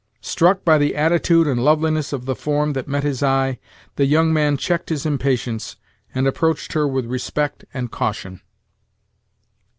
[0.23, 3.59] Struck by the attitude and loveliness of the form that met his eye,
[3.97, 5.75] the young man checked his impatience,
[6.15, 8.41] and approached her with respect and caution.